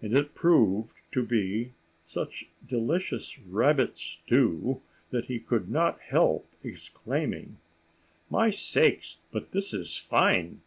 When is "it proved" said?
0.16-0.96